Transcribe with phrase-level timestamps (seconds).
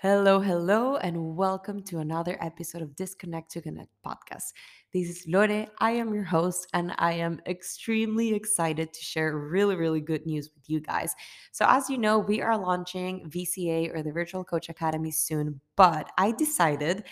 [0.00, 4.52] Hello, hello, and welcome to another episode of Disconnect to Connect podcast.
[4.92, 5.66] This is Lore.
[5.80, 10.50] I am your host, and I am extremely excited to share really, really good news
[10.54, 11.12] with you guys.
[11.50, 16.08] So, as you know, we are launching VCA or the Virtual Coach Academy soon, but
[16.16, 17.02] I decided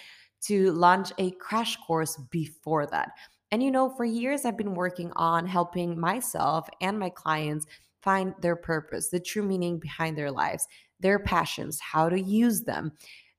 [0.43, 3.11] to launch a crash course before that.
[3.51, 7.67] And you know, for years, I've been working on helping myself and my clients
[8.01, 10.69] find their purpose, the true meaning behind their lives
[11.01, 12.93] their passions, how to use them,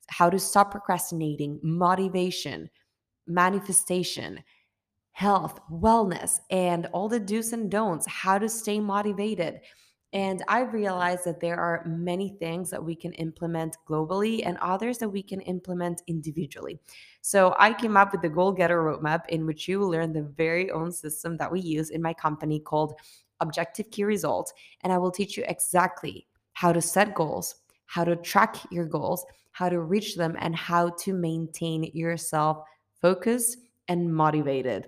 [0.07, 2.69] how to stop procrastinating, motivation,
[3.27, 4.39] manifestation,
[5.11, 9.59] health, wellness, and all the do's and don'ts, how to stay motivated.
[10.13, 14.99] And I realized that there are many things that we can implement globally and others
[14.99, 16.79] that we can implement individually.
[17.21, 20.71] So I came up with the Goal Getter Roadmap, in which you learn the very
[20.71, 22.93] own system that we use in my company called
[23.41, 24.53] Objective Key Results.
[24.81, 26.25] And I will teach you exactly
[26.57, 27.53] how to set goals,
[27.85, 32.63] how to track your goals, how to reach them, and how to maintain yourself
[32.99, 34.87] focused and motivated.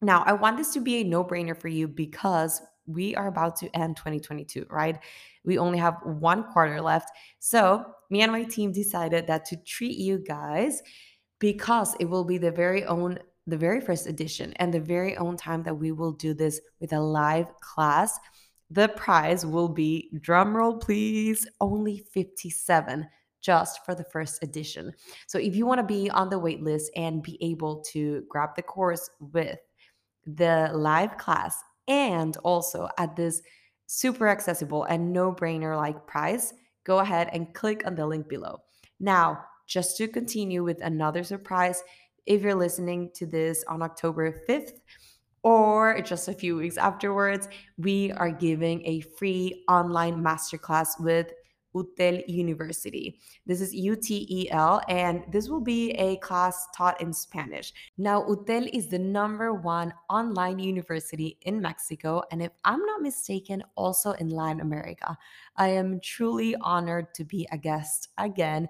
[0.00, 3.56] Now, I want this to be a no brainer for you because we are about
[3.56, 5.00] to end 2022, right?
[5.44, 7.10] We only have one quarter left.
[7.40, 10.80] So, me and my team decided that to treat you guys
[11.40, 15.36] because it will be the very own the very first edition and the very own
[15.36, 18.16] time that we will do this with a live class
[18.70, 23.06] the prize will be, drumroll please, only 57
[23.40, 24.92] just for the first edition.
[25.26, 28.50] So if you want to be on the wait list and be able to grab
[28.54, 29.58] the course with
[30.26, 31.56] the live class
[31.88, 33.42] and also at this
[33.86, 36.52] super accessible and no brainer like price,
[36.84, 38.58] go ahead and click on the link below.
[39.00, 41.82] Now, just to continue with another surprise,
[42.26, 44.72] if you're listening to this on October 5th,
[45.42, 51.32] or just a few weeks afterwards, we are giving a free online masterclass with
[51.74, 53.20] UTEL University.
[53.46, 57.72] This is UTEL, and this will be a class taught in Spanish.
[57.96, 63.62] Now, UTEL is the number one online university in Mexico, and if I'm not mistaken,
[63.76, 65.16] also in Latin America.
[65.56, 68.68] I am truly honored to be a guest again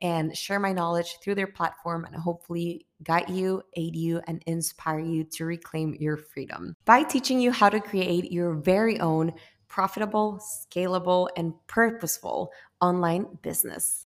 [0.00, 5.00] and share my knowledge through their platform and hopefully guide you, aid you, and inspire
[5.00, 9.32] you to reclaim your freedom by teaching you how to create your very own
[9.68, 12.50] profitable, scalable, and purposeful
[12.80, 14.06] online business.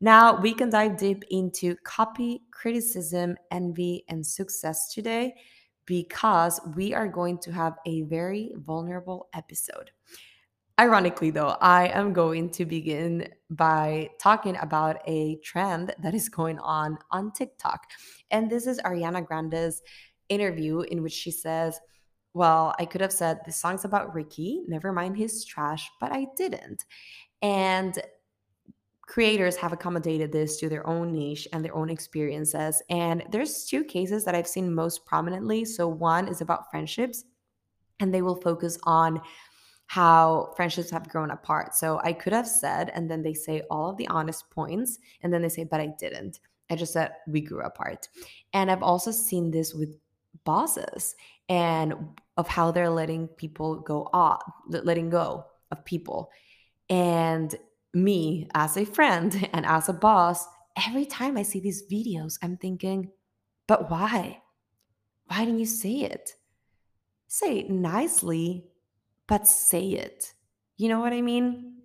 [0.00, 5.34] Now, we can dive deep into copy, criticism, envy, and success today
[5.84, 9.90] because we are going to have a very vulnerable episode.
[10.78, 16.58] Ironically, though, I am going to begin by talking about a trend that is going
[16.58, 17.86] on on TikTok.
[18.30, 19.82] And this is Ariana Grande's
[20.30, 21.78] interview in which she says,
[22.32, 26.28] Well, I could have said the song's about Ricky, never mind his trash, but I
[26.36, 26.84] didn't.
[27.42, 28.00] And
[29.02, 32.80] creators have accommodated this to their own niche and their own experiences.
[32.88, 35.64] And there's two cases that I've seen most prominently.
[35.64, 37.24] So, one is about friendships,
[37.98, 39.20] and they will focus on
[39.90, 41.74] how friendships have grown apart.
[41.74, 45.34] So I could have said, and then they say all of the honest points, and
[45.34, 46.38] then they say, but I didn't.
[46.70, 48.08] I just said we grew apart.
[48.52, 49.98] And I've also seen this with
[50.44, 51.16] bosses
[51.48, 51.92] and
[52.36, 56.30] of how they're letting people go off, letting go of people.
[56.88, 57.52] And
[57.92, 60.46] me as a friend and as a boss,
[60.86, 63.10] every time I see these videos, I'm thinking,
[63.66, 64.40] but why?
[65.26, 66.36] Why didn't you say it?
[67.26, 68.69] Say it nicely,
[69.30, 70.34] but say it.
[70.76, 71.76] You know what I mean?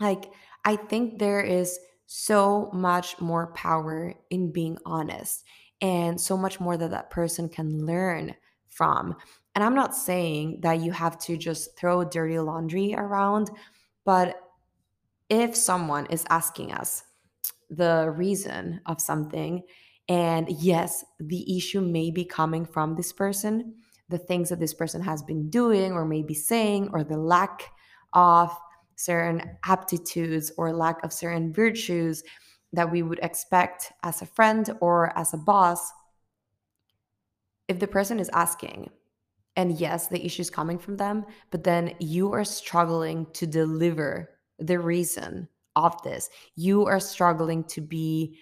[0.00, 0.32] Like,
[0.64, 5.44] I think there is so much more power in being honest
[5.82, 8.34] and so much more that that person can learn
[8.70, 9.14] from.
[9.54, 13.50] And I'm not saying that you have to just throw dirty laundry around,
[14.06, 14.40] but
[15.28, 17.04] if someone is asking us
[17.68, 19.62] the reason of something,
[20.08, 23.74] and yes, the issue may be coming from this person,
[24.08, 27.70] the things that this person has been doing or maybe saying or the lack
[28.12, 28.56] of
[28.96, 32.22] certain aptitudes or lack of certain virtues
[32.72, 35.90] that we would expect as a friend or as a boss
[37.66, 38.90] if the person is asking
[39.56, 44.30] and yes the issue is coming from them but then you are struggling to deliver
[44.58, 46.30] the reason of this.
[46.56, 48.38] You are struggling to be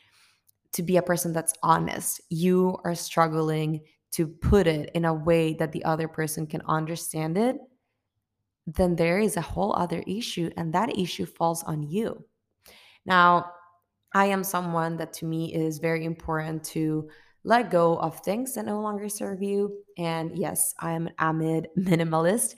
[0.72, 2.20] to be a person that's honest.
[2.30, 3.82] You are struggling
[4.12, 7.56] to put it in a way that the other person can understand it,
[8.66, 12.24] then there is a whole other issue, and that issue falls on you.
[13.04, 13.50] Now,
[14.14, 17.08] I am someone that to me is very important to
[17.44, 19.82] let go of things that no longer serve you.
[19.98, 22.54] And yes, I am an amid minimalist.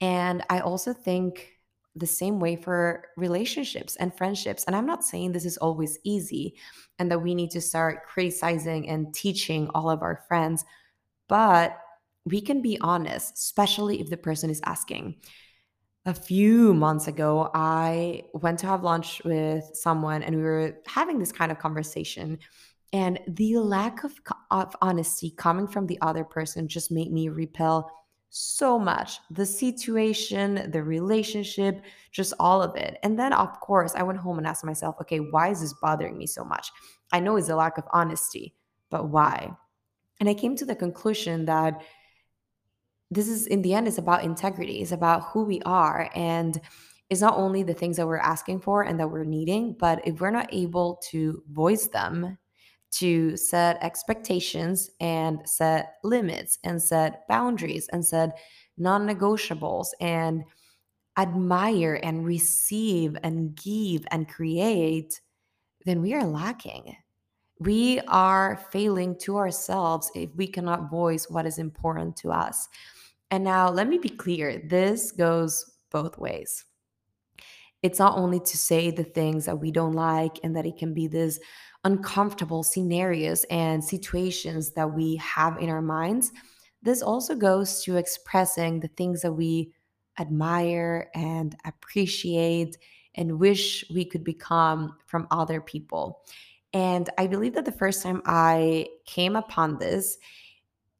[0.00, 1.52] And I also think
[1.94, 4.64] the same way for relationships and friendships.
[4.64, 6.54] And I'm not saying this is always easy
[6.98, 10.66] and that we need to start criticizing and teaching all of our friends,
[11.28, 11.78] but
[12.24, 15.16] we can be honest, especially if the person is asking.
[16.04, 21.18] A few months ago, I went to have lunch with someone and we were having
[21.18, 22.38] this kind of conversation.
[22.92, 24.12] And the lack of,
[24.50, 27.90] of honesty coming from the other person just made me repel
[28.30, 31.82] so much the situation, the relationship,
[32.12, 32.98] just all of it.
[33.02, 36.18] And then, of course, I went home and asked myself, okay, why is this bothering
[36.18, 36.70] me so much?
[37.12, 38.54] I know it's a lack of honesty,
[38.90, 39.56] but why?
[40.20, 41.82] And I came to the conclusion that
[43.10, 46.10] this is, in the end, is about integrity, it's about who we are.
[46.14, 46.60] And
[47.08, 50.20] it's not only the things that we're asking for and that we're needing, but if
[50.20, 52.36] we're not able to voice them
[52.92, 58.38] to set expectations and set limits and set boundaries and set
[58.76, 60.44] non negotiables and
[61.18, 65.20] admire and receive and give and create,
[65.84, 66.96] then we are lacking.
[67.58, 72.68] We are failing to ourselves if we cannot voice what is important to us.
[73.30, 76.64] And now, let me be clear this goes both ways.
[77.82, 80.92] It's not only to say the things that we don't like and that it can
[80.92, 81.38] be this
[81.84, 86.32] uncomfortable scenarios and situations that we have in our minds,
[86.82, 89.72] this also goes to expressing the things that we
[90.18, 92.76] admire and appreciate
[93.14, 96.22] and wish we could become from other people.
[96.72, 100.18] And I believe that the first time I came upon this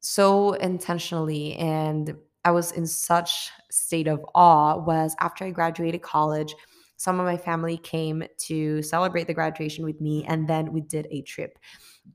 [0.01, 2.15] so intentionally and
[2.45, 6.55] I was in such state of awe was after I graduated college
[6.97, 11.07] some of my family came to celebrate the graduation with me and then we did
[11.11, 11.59] a trip.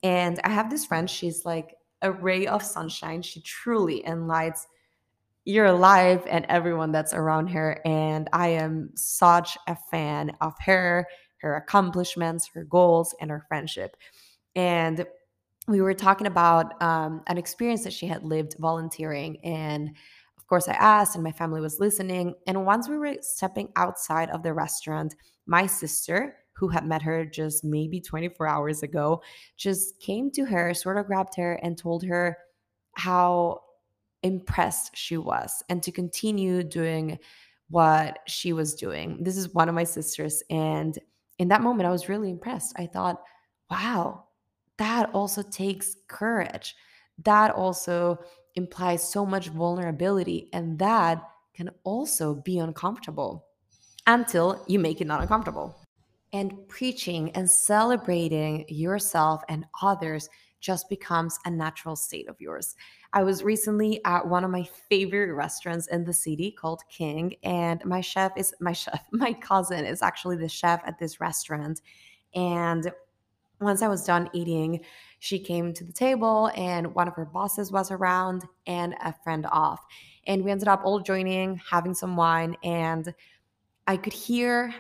[0.04, 3.22] And i have this friend she's like a ray of sunshine.
[3.22, 4.68] She truly enlightens
[5.46, 11.08] your life and everyone that's around her and i am such a fan of her
[11.42, 13.98] her accomplishments her goals and her friendship
[14.56, 15.06] and
[15.68, 19.92] we were talking about um, an experience that she had lived volunteering and
[20.38, 22.36] of course, I asked, and my family was listening.
[22.46, 25.16] And once we were stepping outside of the restaurant,
[25.46, 29.22] my sister, who had met her just maybe 24 hours ago,
[29.56, 32.38] just came to her, sort of grabbed her, and told her
[32.96, 33.62] how
[34.24, 37.18] impressed she was and to continue doing
[37.70, 39.24] what she was doing.
[39.24, 40.44] This is one of my sisters.
[40.50, 41.00] And
[41.42, 42.76] in that moment, I was really impressed.
[42.78, 43.20] I thought,
[43.72, 44.26] wow,
[44.78, 46.76] that also takes courage.
[47.24, 48.20] That also
[48.54, 51.24] implies so much vulnerability, and that
[51.56, 53.48] can also be uncomfortable
[54.06, 55.76] until you make it not uncomfortable.
[56.32, 60.30] And preaching and celebrating yourself and others
[60.62, 62.76] just becomes a natural state of yours.
[63.14, 67.84] I was recently at one of my favorite restaurants in the city called King, and
[67.84, 71.82] my chef is my chef, my cousin is actually the chef at this restaurant.
[72.34, 72.92] And
[73.60, 74.84] once I was done eating,
[75.20, 79.46] she came to the table and one of her bosses was around and a friend
[79.52, 79.86] off.
[80.26, 83.14] And we ended up all joining, having some wine, and
[83.88, 84.74] I could hear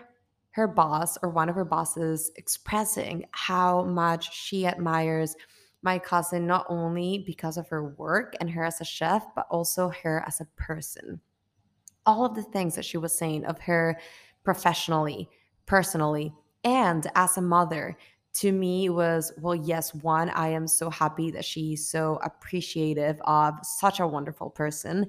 [0.51, 5.35] her boss or one of her bosses expressing how much she admires
[5.81, 9.89] my cousin, not only because of her work and her as a chef, but also
[10.03, 11.19] her as a person.
[12.05, 13.99] All of the things that she was saying of her
[14.43, 15.29] professionally,
[15.65, 16.33] personally,
[16.63, 17.97] and as a mother
[18.33, 23.55] to me was well yes one i am so happy that she's so appreciative of
[23.63, 25.05] such a wonderful person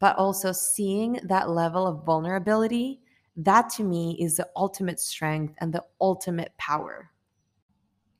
[0.00, 3.00] but also seeing that level of vulnerability
[3.36, 7.10] that to me is the ultimate strength and the ultimate power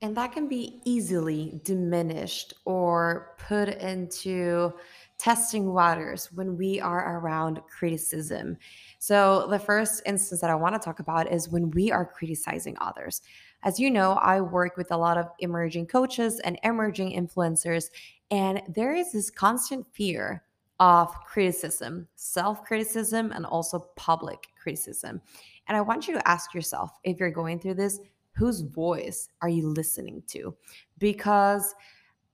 [0.00, 4.72] and that can be easily diminished or put into
[5.18, 8.56] testing waters when we are around criticism
[8.98, 12.76] so the first instance that i want to talk about is when we are criticizing
[12.80, 13.22] others
[13.64, 17.90] as you know, I work with a lot of emerging coaches and emerging influencers,
[18.30, 20.44] and there is this constant fear
[20.78, 25.20] of criticism, self criticism, and also public criticism.
[25.66, 27.98] And I want you to ask yourself if you're going through this,
[28.38, 30.54] whose voice are you listening to?
[30.98, 31.74] Because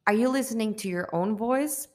[0.07, 1.89] are you listening to your own voice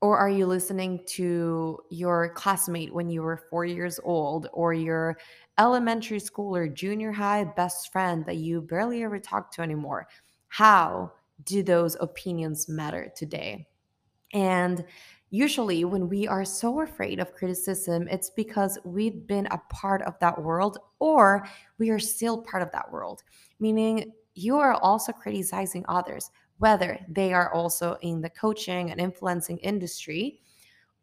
[0.00, 5.18] or are you listening to your classmate when you were four years old or your
[5.58, 10.08] elementary school or junior high best friend that you barely ever talk to anymore?
[10.48, 11.12] How
[11.44, 13.68] do those opinions matter today?
[14.32, 14.84] And
[15.30, 20.18] usually, when we are so afraid of criticism, it's because we've been a part of
[20.20, 21.46] that world or
[21.78, 23.22] we are still part of that world,
[23.60, 29.58] meaning you are also criticizing others whether they are also in the coaching and influencing
[29.58, 30.40] industry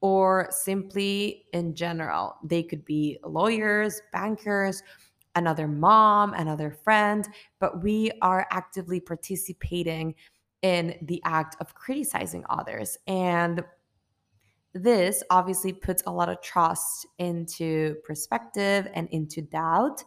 [0.01, 2.35] or simply in general.
[2.43, 4.83] They could be lawyers, bankers,
[5.35, 7.27] another mom, another friend,
[7.59, 10.15] but we are actively participating
[10.61, 12.97] in the act of criticizing others.
[13.07, 13.63] And
[14.75, 20.03] this obviously puts a lot of trust into perspective and into doubt.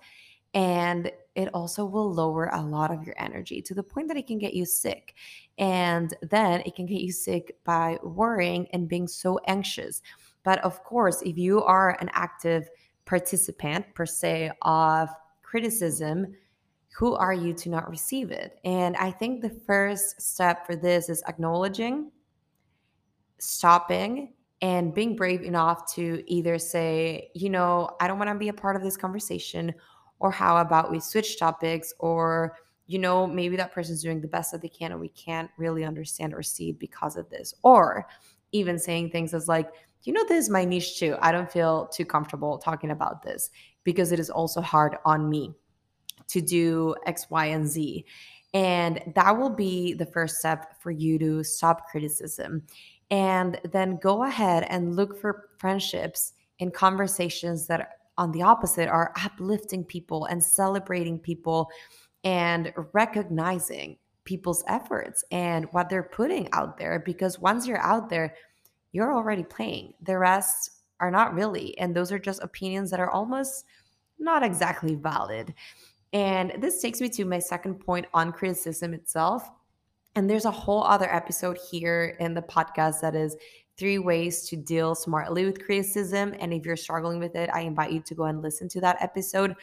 [0.53, 4.27] And it also will lower a lot of your energy to the point that it
[4.27, 5.15] can get you sick.
[5.57, 10.03] And then it can get you sick by worrying and being so anxious.
[10.43, 12.69] But of course, if you are an active
[13.07, 15.09] participant, per se, of
[15.43, 16.35] criticism,
[16.99, 18.59] who are you to not receive it?
[18.65, 22.11] And I think the first step for this is acknowledging,
[23.39, 28.49] stopping, and being brave enough to either say, you know, I don't want to be
[28.49, 29.73] a part of this conversation,
[30.19, 34.51] or how about we switch topics, or, you know, maybe that person's doing the best
[34.53, 37.55] that they can and we can't really understand or see because of this.
[37.63, 38.09] Or
[38.53, 39.71] even saying things as like,
[40.03, 41.17] you know, this is my niche too.
[41.21, 43.51] I don't feel too comfortable talking about this
[43.85, 45.55] because it is also hard on me
[46.29, 48.05] to do X, Y, and Z.
[48.55, 52.63] And that will be the first step for you to stop criticism
[53.11, 59.13] and then go ahead and look for friendships and conversations that on the opposite are
[59.25, 61.71] uplifting people and celebrating people
[62.25, 68.35] and recognizing people's efforts and what they're putting out there because once you're out there
[68.93, 69.93] you're already playing.
[70.03, 73.65] The rest are not really and those are just opinions that are almost
[74.19, 75.55] not exactly valid.
[76.13, 79.49] And this takes me to my second point on criticism itself
[80.19, 83.37] and there's a whole other episode here in the podcast that is
[83.77, 86.35] three ways to deal smartly with criticism.
[86.41, 88.97] And if you're struggling with it, I invite you to go and listen to that
[89.01, 89.55] episode.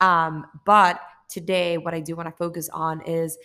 [0.00, 3.38] Um, but today, what I do want to focus on is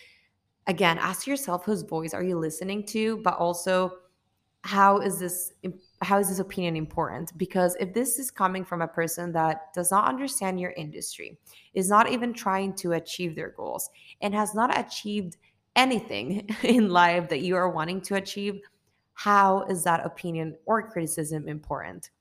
[0.66, 3.92] again, ask yourself whose voice are you listening to, but also
[4.64, 5.54] how is this
[6.02, 9.90] how is this opinion important because if this is coming from a person that does
[9.90, 11.38] not understand your industry
[11.74, 13.90] is not even trying to achieve their goals
[14.20, 15.38] and has not achieved
[15.76, 18.62] anything in life that you are wanting to achieve,
[19.14, 22.12] how is that opinion or criticism important?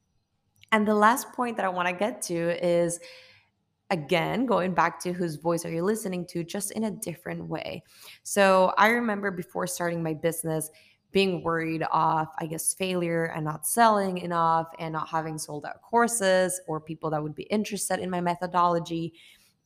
[0.73, 2.99] And the last point that I want to get to is
[3.90, 7.83] again going back to whose voice are you listening to just in a different way.
[8.23, 10.71] So I remember before starting my business
[11.11, 15.81] being worried of I guess failure and not selling enough and not having sold out
[15.81, 19.14] courses or people that would be interested in my methodology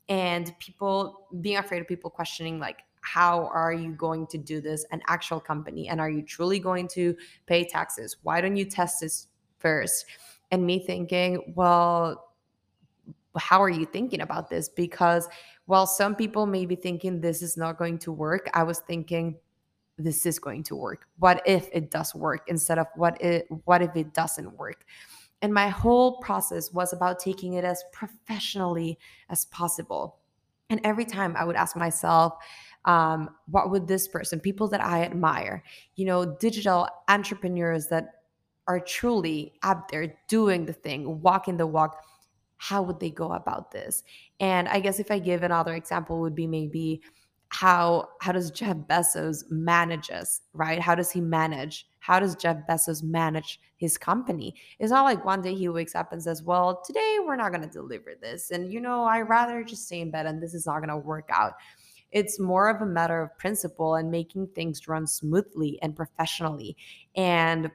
[0.09, 4.85] and people being afraid of people questioning like how are you going to do this
[4.91, 5.89] an actual company?
[5.89, 7.15] And are you truly going to
[7.47, 8.17] pay taxes?
[8.23, 9.29] Why don't you test this
[9.59, 10.07] first?
[10.51, 12.29] And me thinking well
[13.39, 14.69] how are you thinking about this?
[14.69, 15.27] Because
[15.65, 19.37] while some people may be thinking this is not going to work i was thinking
[19.99, 21.07] this is going to work.
[21.19, 24.85] What if it does work instead of what it what if it doesn't work?
[25.43, 30.19] And my whole process was about taking it as professionally as possible.
[30.71, 32.35] And every time i would ask myself
[32.85, 35.62] um, what would this person people that i admire
[35.97, 38.23] you know digital entrepreneurs that
[38.69, 42.03] are truly out there doing the thing walking the walk
[42.62, 44.05] how would they go about this?
[44.39, 47.03] And i guess if i give another example would be maybe
[47.49, 50.79] how how does jeff bezos manage us right?
[50.79, 54.55] How does he manage how does jeff bezos manage his company?
[54.79, 57.69] It's not like one day he wakes up and says well today we're not going
[57.69, 60.67] to deliver this and you know i rather just stay in bed and this is
[60.67, 61.55] not going to work out
[62.12, 66.76] it's more of a matter of principle and making things run smoothly and professionally.
[67.16, 67.71] And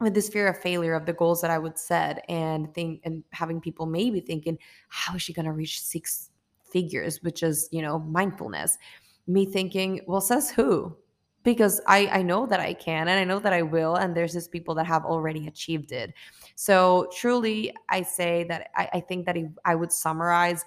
[0.00, 3.24] with this fear of failure of the goals that I would set and think and
[3.32, 4.58] having people maybe thinking,
[4.88, 6.30] how is she to reach six
[6.70, 8.78] figures, which is, you know, mindfulness.
[9.26, 10.96] Me thinking, well, says who?
[11.42, 13.96] Because I, I know that I can and I know that I will.
[13.96, 16.12] And there's just people that have already achieved it.
[16.56, 20.64] So truly, I say that I, I think that I would summarize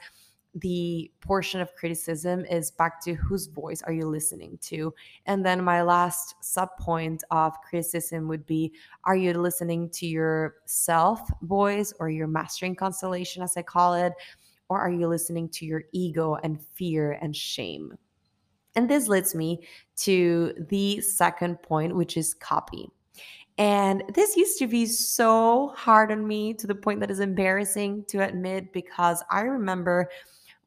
[0.55, 4.93] the portion of criticism is back to whose voice are you listening to?
[5.25, 8.73] And then my last sub point of criticism would be
[9.05, 14.13] are you listening to your self voice or your mastering constellation as i call it?
[14.69, 17.97] Or are you listening to your ego and fear and shame?
[18.75, 19.67] And this leads me
[19.97, 22.89] to the second point which is copy.
[23.57, 28.05] And this used to be so hard on me to the point that is embarrassing
[28.07, 30.09] to admit because I remember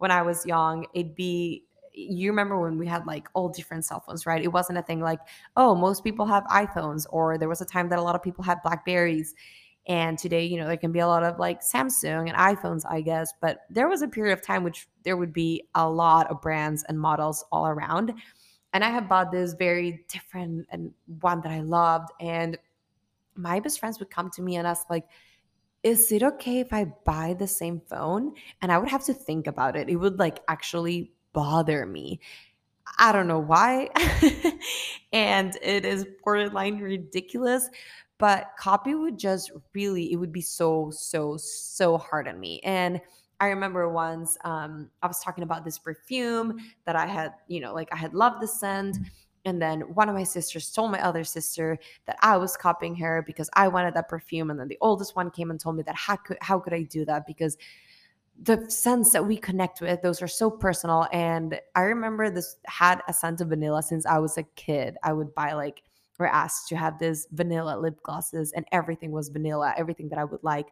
[0.04, 4.00] when I was young, it'd be you remember when we had like all different cell
[4.00, 4.44] phones, right?
[4.44, 5.20] It wasn't a thing like,
[5.56, 8.44] oh, most people have iPhones, or there was a time that a lot of people
[8.44, 9.34] had Blackberries.
[9.87, 13.00] And today, you know, there can be a lot of like Samsung and iPhones, I
[13.00, 13.32] guess.
[13.40, 16.84] But there was a period of time which there would be a lot of brands
[16.87, 18.12] and models all around.
[18.75, 22.11] And I have bought this very different and one that I loved.
[22.20, 22.58] And
[23.37, 25.06] my best friends would come to me and ask like
[25.85, 28.33] is it okay if I buy the same phone?
[28.62, 29.91] And I would have to think about it.
[29.91, 32.21] It would like actually bother me.
[32.99, 33.91] I don't know why.
[35.12, 37.69] and it is borderline ridiculous,
[38.19, 42.61] but copy would just really, it would be so, so, so hard on me.
[42.64, 43.00] And
[43.41, 47.75] I remember once um, I was talking about this perfume that I had, you know,
[47.75, 48.97] like I had loved the scent.
[49.44, 53.22] And then one of my sisters told my other sister that I was copying her
[53.26, 54.50] because I wanted that perfume.
[54.50, 56.82] And then the oldest one came and told me that how could how could I
[56.82, 57.26] do that?
[57.26, 57.58] Because
[58.42, 61.06] the scents that we connect with, those are so personal.
[61.12, 64.96] And I remember this had a scent of vanilla since I was a kid.
[65.02, 65.82] I would buy like
[66.18, 70.24] or asked to have this vanilla lip glosses and everything was vanilla, everything that I
[70.24, 70.68] would like.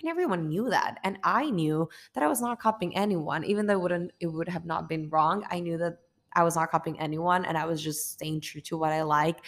[0.00, 0.98] And everyone knew that.
[1.04, 4.48] And I knew that I was not copying anyone, even though it wouldn't it would
[4.48, 5.44] have not been wrong.
[5.50, 5.98] I knew that
[6.38, 9.40] I was not copying anyone and I was just staying true to what I like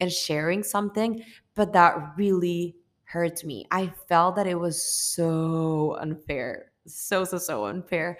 [0.00, 1.24] and sharing something.
[1.54, 3.66] But that really hurt me.
[3.70, 6.72] I felt that it was so unfair.
[6.86, 8.18] So, so, so unfair.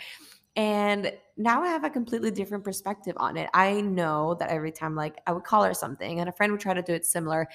[0.57, 3.50] And now I have a completely different perspective on it.
[3.52, 6.61] I know that every time, like, I would call her something and a friend would
[6.61, 7.47] try to do it similar.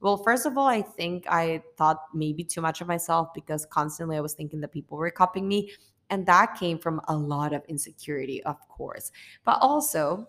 [0.00, 4.16] Well, first of all, I think I thought maybe too much of myself because constantly
[4.16, 5.70] I was thinking that people were copying me.
[6.10, 9.12] And that came from a lot of insecurity, of course.
[9.44, 10.28] But also,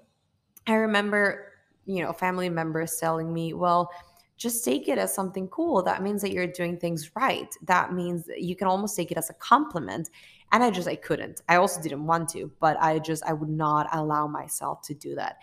[0.68, 1.54] I remember,
[1.86, 3.90] you know, family members telling me, well,
[4.38, 5.84] just take it as something cool.
[5.84, 7.54] That means that you're doing things right.
[7.64, 10.10] That means that you can almost take it as a compliment.
[10.52, 11.42] And I just, I couldn't.
[11.50, 15.16] I also didn't want to, but I just, I would not allow myself to do
[15.16, 15.38] that.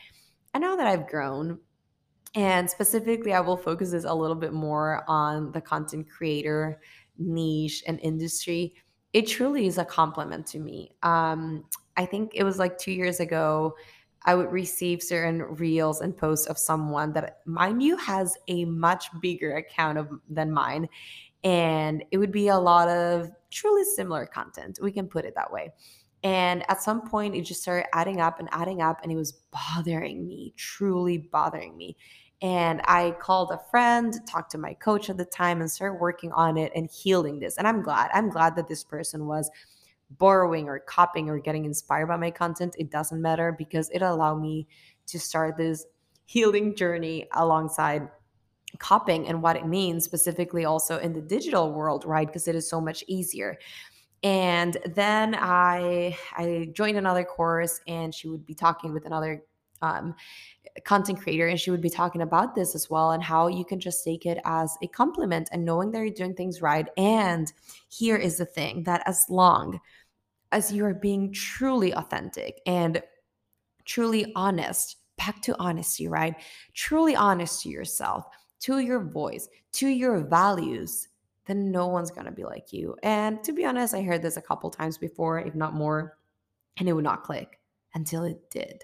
[0.54, 1.58] And now that I've grown,
[2.34, 6.80] and specifically, I will focus this a little bit more on the content creator
[7.18, 8.74] niche and industry
[9.12, 10.90] it truly is a compliment to me.
[11.02, 11.64] Um,
[11.96, 13.74] I think it was like two years ago,
[14.24, 19.06] I would receive certain reels and posts of someone that, mind you, has a much
[19.20, 20.88] bigger account of, than mine.
[21.44, 24.80] And it would be a lot of truly similar content.
[24.82, 25.70] We can put it that way.
[26.24, 29.32] And at some point, it just started adding up and adding up, and it was
[29.52, 31.96] bothering me, truly bothering me.
[32.42, 36.32] And I called a friend, talked to my coach at the time, and started working
[36.32, 37.56] on it and healing this.
[37.56, 38.10] And I'm glad.
[38.12, 39.50] I'm glad that this person was
[40.10, 42.76] borrowing or copying or getting inspired by my content.
[42.78, 44.66] It doesn't matter because it allowed me
[45.06, 45.86] to start this
[46.26, 48.08] healing journey alongside
[48.78, 52.68] copying and what it means specifically also in the digital world right because it is
[52.68, 53.56] so much easier
[54.22, 59.42] and then i i joined another course and she would be talking with another
[59.82, 60.14] um,
[60.84, 63.80] content creator and she would be talking about this as well and how you can
[63.80, 66.88] just take it as a compliment and knowing that you're doing things right.
[66.96, 67.52] And
[67.88, 69.80] here is the thing that as long
[70.52, 73.02] as you are being truly authentic and
[73.84, 76.34] truly honest back to honesty right?
[76.74, 78.26] Truly honest to yourself
[78.60, 81.08] to your voice to your values
[81.46, 82.96] then no one's going to be like you.
[83.02, 86.18] And to be honest i heard this a couple times before if not more
[86.78, 87.60] and it would not click
[87.94, 88.82] until it did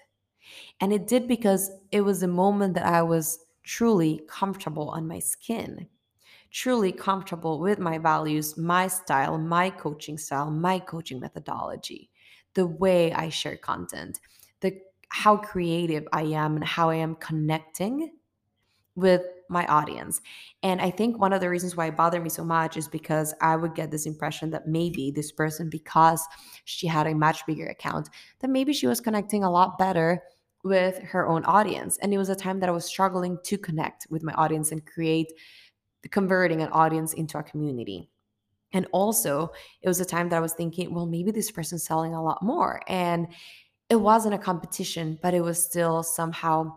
[0.80, 5.18] and it did because it was a moment that I was truly comfortable on my
[5.18, 5.86] skin,
[6.50, 12.10] truly comfortable with my values, my style, my coaching style, my coaching methodology,
[12.54, 14.20] the way I share content,
[14.60, 14.78] the
[15.08, 18.12] how creative I am and how I am connecting
[18.94, 20.20] with my audience.
[20.62, 23.34] And I think one of the reasons why it bothered me so much is because
[23.40, 26.26] I would get this impression that maybe this person, because
[26.64, 28.08] she had a much bigger account,
[28.40, 30.22] that maybe she was connecting a lot better
[30.64, 31.98] with her own audience.
[31.98, 34.84] And it was a time that I was struggling to connect with my audience and
[34.86, 35.32] create
[36.10, 38.08] converting an audience into a community.
[38.72, 39.50] And also,
[39.82, 42.42] it was a time that I was thinking, well, maybe this person's selling a lot
[42.42, 42.80] more.
[42.88, 43.28] And
[43.90, 46.74] it wasn't a competition, but it was still somehow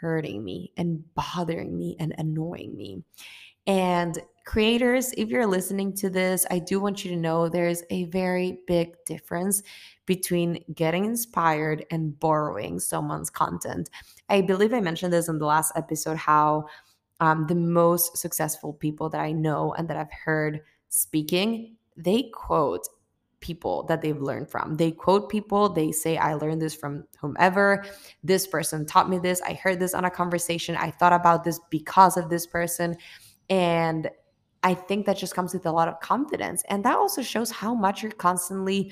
[0.00, 3.02] hurting me and bothering me and annoying me.
[3.66, 8.04] And creators, if you're listening to this, I do want you to know there's a
[8.04, 9.62] very big difference
[10.06, 13.90] between getting inspired and borrowing someone's content.
[14.30, 16.66] I believe I mentioned this in the last episode how
[17.20, 22.88] um, the most successful people that I know and that I've heard speaking, they quote
[23.40, 24.76] people that they've learned from.
[24.76, 27.84] They quote people, they say, I learned this from whomever.
[28.22, 29.40] This person taught me this.
[29.42, 30.76] I heard this on a conversation.
[30.76, 32.96] I thought about this because of this person.
[33.48, 34.10] And
[34.62, 36.64] I think that just comes with a lot of confidence.
[36.68, 38.90] And that also shows how much you're constantly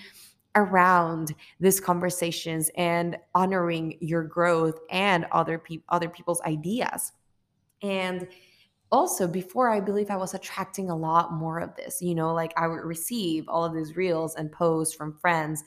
[0.54, 7.12] around these conversations and honoring your growth and other people other people's ideas.
[7.82, 8.26] And
[8.92, 12.52] also before i believe i was attracting a lot more of this you know like
[12.56, 15.64] i would receive all of these reels and posts from friends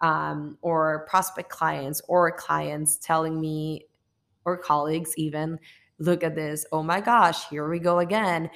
[0.00, 3.86] um, or prospect clients or clients telling me
[4.44, 5.58] or colleagues even
[5.98, 6.66] look at this.
[6.72, 8.50] Oh my gosh, here we go again.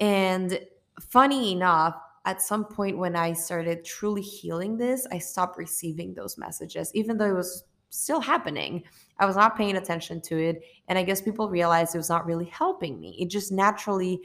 [0.00, 0.58] And
[1.00, 1.94] funny enough,
[2.26, 7.16] at some point when I started truly healing this, I stopped receiving those messages, even
[7.16, 8.82] though it was still happening.
[9.18, 10.62] I was not paying attention to it.
[10.88, 13.16] And I guess people realized it was not really helping me.
[13.18, 14.20] It just naturally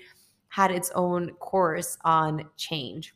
[0.50, 3.16] had its own course on change.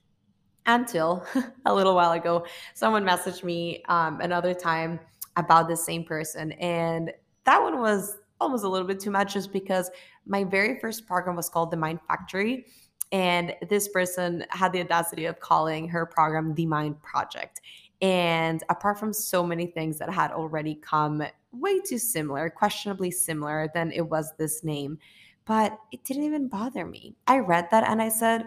[0.66, 1.26] Until
[1.66, 5.00] a little while ago, someone messaged me um, another time
[5.36, 6.54] about the same person.
[6.54, 7.12] And
[7.44, 9.90] that one was almost a little bit too much just because
[10.26, 12.66] my very first program was called the Mind Factory.
[13.12, 17.62] And this person had the audacity of calling her program the Mind Project.
[18.04, 23.72] And apart from so many things that had already come way too similar, questionably similar,
[23.74, 25.00] than it was this name.
[25.46, 27.16] But it didn't even bother me.
[27.28, 28.46] I read that and I said,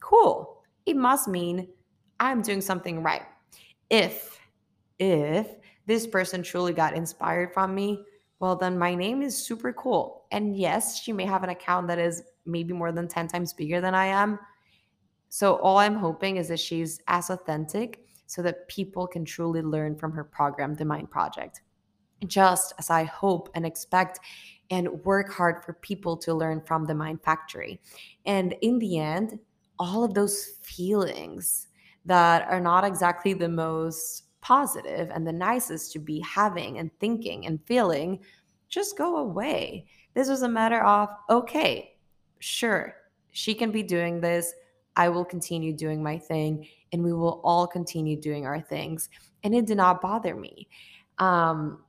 [0.00, 1.68] cool, it must mean
[2.18, 3.22] I'm doing something right.
[3.90, 4.40] If,
[4.98, 5.46] if
[5.86, 8.04] this person truly got inspired from me,
[8.40, 10.24] well, then my name is super cool.
[10.32, 13.80] And yes, she may have an account that is maybe more than 10 times bigger
[13.80, 14.40] than I am.
[15.28, 18.00] So all I'm hoping is that she's as authentic
[18.30, 21.62] so that people can truly learn from her program, The Mind Project.
[22.28, 24.20] Just as I hope and expect
[24.70, 27.80] and work hard for people to learn from the Mind Factory.
[28.26, 29.40] And in the end,
[29.80, 31.66] all of those feelings
[32.04, 37.46] that are not exactly the most positive and the nicest to be having and thinking
[37.46, 38.20] and feeling
[38.68, 39.86] just go away.
[40.14, 41.96] This was a matter of, okay,
[42.38, 42.94] sure,
[43.32, 44.52] she can be doing this.
[44.94, 49.08] I will continue doing my thing and we will all continue doing our things.
[49.44, 50.68] And it did not bother me.
[51.18, 51.84] Um,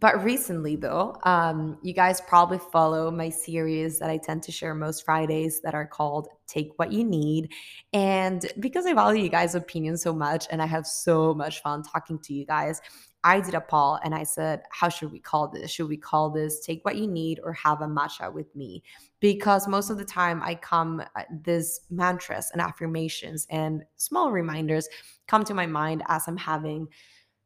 [0.00, 4.74] but recently though um, you guys probably follow my series that i tend to share
[4.74, 7.50] most fridays that are called take what you need
[7.92, 11.82] and because i value you guys opinions so much and i have so much fun
[11.82, 12.80] talking to you guys
[13.26, 16.30] i did a poll and i said how should we call this should we call
[16.30, 18.82] this take what you need or have a matcha with me
[19.20, 24.88] because most of the time i come uh, this mantras and affirmations and small reminders
[25.26, 26.88] come to my mind as i'm having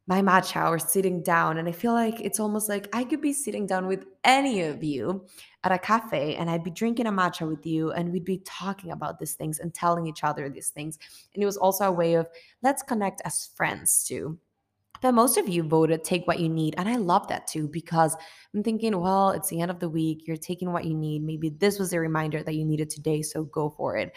[0.07, 1.57] my matcha or sitting down.
[1.57, 4.83] And I feel like it's almost like I could be sitting down with any of
[4.83, 5.25] you
[5.63, 8.91] at a cafe and I'd be drinking a matcha with you and we'd be talking
[8.91, 10.97] about these things and telling each other these things.
[11.33, 12.27] And it was also a way of
[12.61, 14.37] let's connect as friends too.
[15.01, 16.75] But most of you voted take what you need.
[16.77, 18.15] And I love that too because
[18.53, 20.27] I'm thinking, well, it's the end of the week.
[20.27, 21.23] You're taking what you need.
[21.23, 23.21] Maybe this was a reminder that you needed today.
[23.21, 24.13] So go for it.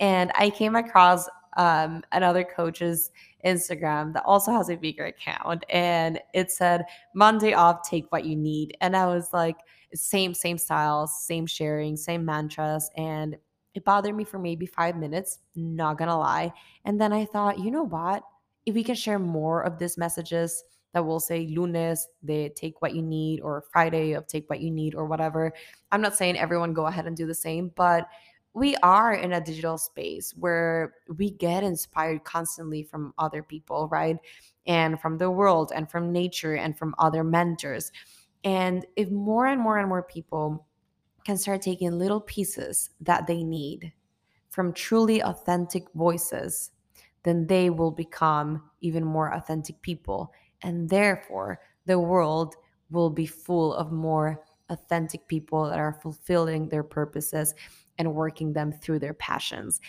[0.00, 3.10] And I came across um, another coach's
[3.44, 8.36] Instagram that also has a bigger account, and it said Monday off, take what you
[8.36, 8.76] need.
[8.80, 9.56] And I was like,
[9.94, 13.36] same, same styles, same sharing, same mantras, and
[13.74, 16.52] it bothered me for maybe five minutes, not gonna lie.
[16.84, 18.22] And then I thought, you know what?
[18.66, 22.94] If we can share more of these messages that will say lunes they take what
[22.94, 25.50] you need or friday of take what you need or whatever
[25.90, 28.06] i'm not saying everyone go ahead and do the same but
[28.54, 34.16] we are in a digital space where we get inspired constantly from other people, right?
[34.66, 37.90] And from the world and from nature and from other mentors.
[38.44, 40.66] And if more and more and more people
[41.24, 43.92] can start taking little pieces that they need
[44.50, 46.71] from truly authentic voices,
[47.24, 50.32] then they will become even more authentic people.
[50.62, 52.56] And therefore, the world
[52.90, 57.54] will be full of more authentic people that are fulfilling their purposes
[57.98, 59.80] and working them through their passions.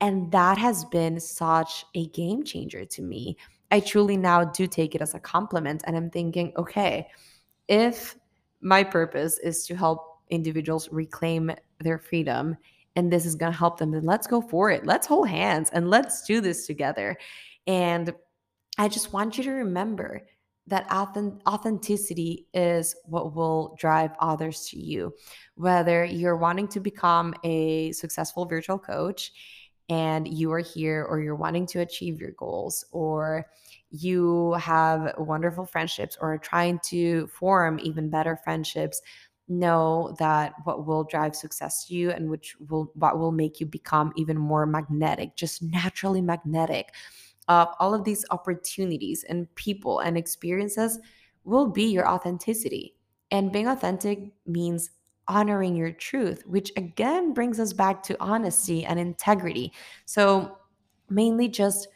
[0.00, 3.36] And that has been such a game changer to me.
[3.70, 5.82] I truly now do take it as a compliment.
[5.86, 7.08] And I'm thinking, okay,
[7.68, 8.16] if
[8.60, 12.56] my purpose is to help individuals reclaim their freedom
[12.96, 14.84] and this is going to help them, then let's go for it.
[14.84, 17.16] Let's hold hands and let's do this together.
[17.66, 18.12] And
[18.78, 20.22] I just want you to remember
[20.66, 25.12] that authenticity is what will drive others to you.
[25.54, 29.32] Whether you're wanting to become a successful virtual coach
[29.88, 33.48] and you are here, or you're wanting to achieve your goals, or
[33.90, 39.02] you have wonderful friendships, or trying to form even better friendships,
[39.50, 43.66] know that what will drive success to you and which will what will make you
[43.66, 46.94] become even more magnetic, just naturally magnetic
[47.48, 51.00] of all of these opportunities and people and experiences
[51.44, 52.94] will be your authenticity.
[53.32, 54.90] And being authentic means
[55.26, 59.72] honoring your truth, which again brings us back to honesty and integrity.
[60.06, 60.58] So,
[61.08, 61.88] mainly just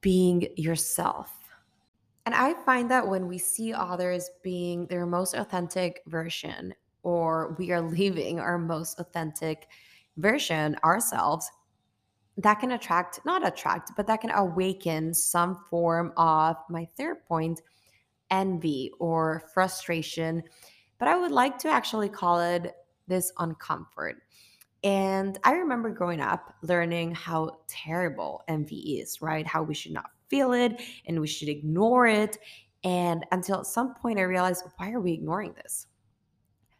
[0.00, 1.32] being yourself.
[2.26, 6.74] And I find that when we see others being their most authentic version,
[7.06, 9.68] or we are leaving our most authentic
[10.16, 11.50] version ourselves,
[12.38, 17.62] that can attract, not attract, but that can awaken some form of my third point
[18.30, 20.42] envy or frustration
[20.98, 22.74] but I would like to actually call it
[23.06, 24.14] this uncomfort.
[24.82, 29.46] And I remember growing up learning how terrible envy is, right?
[29.46, 32.38] How we should not feel it and we should ignore it.
[32.84, 35.86] And until at some point I realized, why are we ignoring this?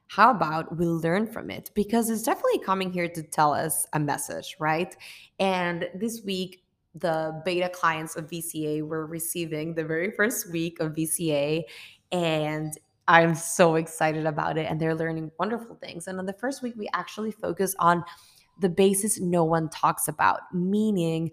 [0.09, 1.71] How about we learn from it?
[1.75, 4.97] Because it's definitely coming here to tell us a message, right?
[5.39, 6.63] And this week,
[6.95, 11.63] the beta clients of VCA were receiving the very first week of VCA.
[12.13, 12.73] And
[13.09, 14.67] I'm so excited about it.
[14.71, 16.07] And they're learning wonderful things.
[16.07, 18.03] And on the first week, we actually focus on
[18.61, 21.31] the basis no one talks about, meaning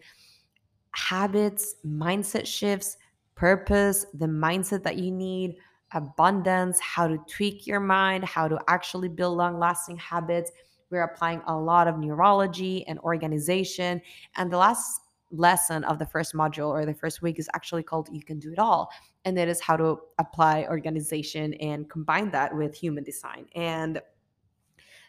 [0.91, 2.97] habits, mindset shifts,
[3.35, 5.55] purpose, the mindset that you need,
[5.95, 10.51] abundance, how to tweak your mind, how to actually build long lasting habits.
[10.89, 14.01] We're applying a lot of neurology and organization.
[14.35, 15.01] And the last
[15.31, 18.51] lesson of the first module or the first week is actually called You Can Do
[18.51, 18.89] It All.
[19.25, 23.47] And that is how to apply organization and combine that with human design.
[23.55, 24.01] And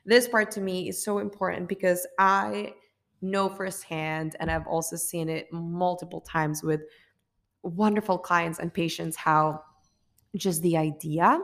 [0.06, 2.74] this part to me is so important because I
[3.20, 6.82] know firsthand, and I've also seen it multiple times with
[7.62, 9.62] wonderful clients and patients, how
[10.36, 11.40] just the idea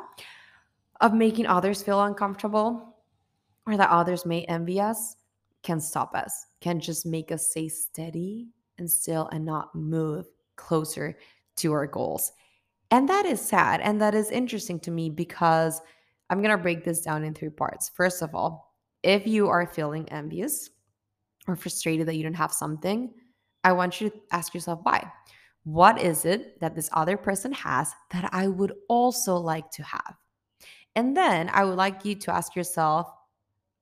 [1.00, 2.96] of making others feel uncomfortable
[3.66, 5.16] or that others may envy us
[5.62, 8.48] can stop us, can just make us stay steady
[8.78, 10.26] and still and not move
[10.56, 11.16] closer
[11.56, 12.32] to our goals.
[12.90, 13.80] And that is sad.
[13.80, 15.80] And that is interesting to me because
[16.28, 17.90] I'm going to break this down in three parts.
[17.90, 20.70] First of all, if you are feeling envious
[21.46, 23.12] or frustrated that you don't have something,
[23.64, 25.10] I want you to ask yourself why.
[25.64, 30.16] What is it that this other person has that I would also like to have?
[30.96, 33.10] And then I would like you to ask yourself,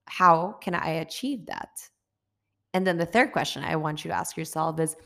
[0.06, 1.88] how can I achieve that?
[2.74, 4.96] And then the third question I want you to ask yourself is,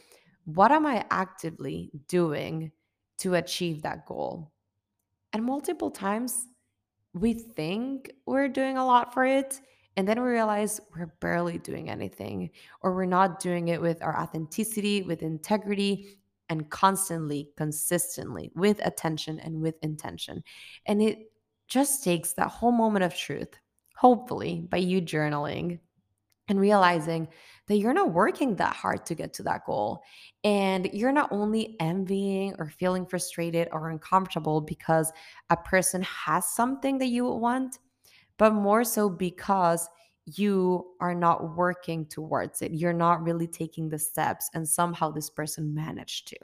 [0.45, 2.73] what am I actively doing
[3.19, 4.51] to achieve that goal?
[5.33, 6.47] And multiple times
[7.15, 9.61] we think we're doing a lot for it.
[9.97, 14.19] And then we realize we're barely doing anything, or we're not doing it with our
[14.19, 16.17] authenticity, with integrity,
[16.53, 20.45] and constantly, consistently, with attention and with intention.
[20.85, 21.33] And it
[21.67, 23.59] just takes that whole moment of truth,
[23.97, 25.79] hopefully, by you journaling
[26.49, 27.27] and realizing
[27.69, 30.03] that you're not working that hard to get to that goal.
[30.45, 35.11] And you're not only envying or feeling frustrated or uncomfortable because
[35.49, 37.79] a person has something that you want,
[38.37, 39.89] but more so because
[40.27, 42.73] you are not working towards it.
[42.73, 46.37] You're not really taking the steps, and somehow this person managed to.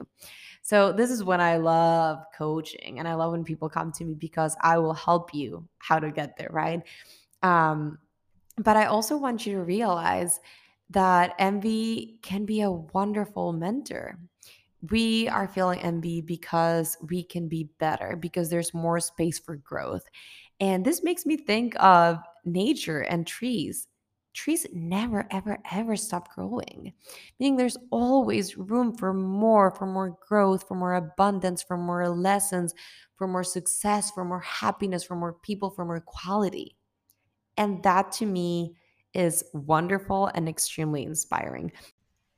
[0.61, 4.15] So, this is when I love coaching, and I love when people come to me
[4.15, 6.81] because I will help you how to get there, right?
[7.41, 7.99] Um,
[8.57, 10.41] but I also want you to realize
[10.89, 14.19] that envy can be a wonderful mentor.
[14.91, 20.03] We are feeling envy because we can be better, because there's more space for growth.
[20.59, 23.87] And this makes me think of nature and trees.
[24.33, 26.93] Trees never, ever, ever stop growing,
[27.39, 32.73] meaning there's always room for more, for more growth, for more abundance, for more lessons,
[33.17, 36.77] for more success, for more happiness, for more people, for more quality.
[37.57, 38.75] And that to me
[39.13, 41.71] is wonderful and extremely inspiring.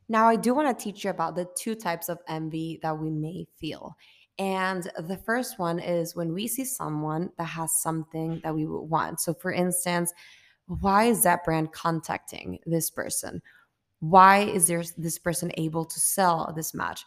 [0.08, 3.10] Now, I do want to teach you about the two types of envy that we
[3.10, 3.96] may feel.
[4.42, 8.90] And the first one is when we see someone that has something that we would
[8.90, 9.20] want.
[9.20, 10.12] So, for instance,
[10.66, 13.40] why is that brand contacting this person?
[14.00, 17.06] Why is there this person able to sell this match?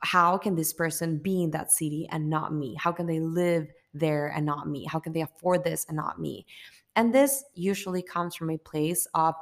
[0.00, 2.74] How can this person be in that city and not me?
[2.80, 4.86] How can they live there and not me?
[4.86, 6.46] How can they afford this and not me?
[6.96, 9.34] And this usually comes from a place of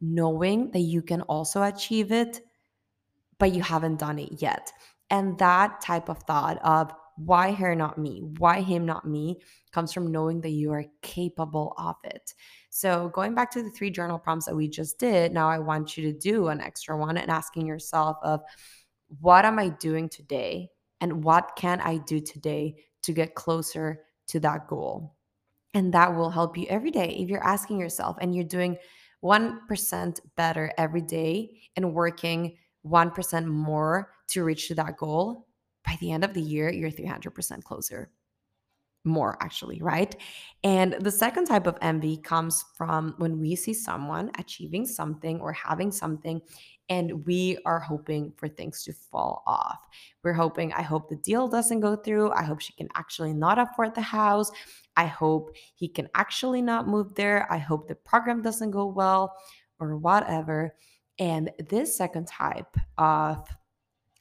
[0.00, 2.40] knowing that you can also achieve it,
[3.38, 4.72] but you haven't done it yet.
[5.10, 8.22] And that type of thought of why her, not me?
[8.38, 9.40] Why him, not me?
[9.72, 12.34] comes from knowing that you are capable of it.
[12.70, 15.96] So, going back to the three journal prompts that we just did, now I want
[15.96, 18.40] you to do an extra one and asking yourself of
[19.20, 20.70] what am I doing today
[21.00, 25.16] and what can I do today to get closer to that goal?
[25.74, 27.16] And that will help you every day.
[27.18, 28.76] If you're asking yourself and you're doing
[29.22, 35.46] 1% better every day and working 1% more to reach to that goal,
[35.84, 38.10] by the end of the year, you're 300% closer.
[39.04, 40.14] More actually, right?
[40.62, 45.54] And the second type of envy comes from when we see someone achieving something or
[45.54, 46.42] having something
[46.90, 49.78] and we are hoping for things to fall off.
[50.24, 52.32] We're hoping, I hope the deal doesn't go through.
[52.32, 54.50] I hope she can actually not afford the house.
[54.96, 57.50] I hope he can actually not move there.
[57.50, 59.36] I hope the program doesn't go well
[59.78, 60.74] or whatever.
[61.20, 63.48] And this second type of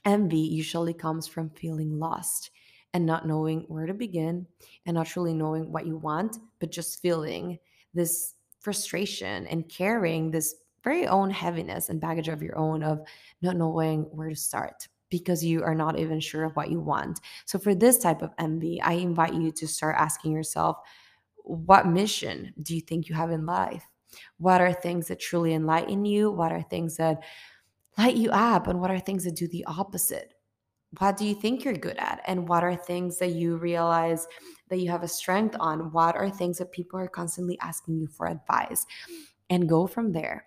[0.09, 2.49] envy usually comes from feeling lost
[2.93, 4.47] and not knowing where to begin
[4.87, 7.59] and not truly knowing what you want, but just feeling
[7.93, 13.01] this frustration and carrying this very own heaviness and baggage of your own of
[13.43, 17.19] not knowing where to start because you are not even sure of what you want.
[17.45, 20.77] So, for this type of envy, I invite you to start asking yourself,
[21.43, 23.85] what mission do you think you have in life?
[24.37, 26.31] What are things that truly enlighten you?
[26.31, 27.23] What are things that
[27.99, 28.67] light you up?
[28.67, 30.33] And what are things that do the opposite?
[30.99, 32.21] What do you think you're good at?
[32.25, 34.25] And what are things that you realize
[34.69, 35.91] that you have a strength on?
[35.91, 38.85] What are things that people are constantly asking you for advice?
[39.49, 40.45] And go from there.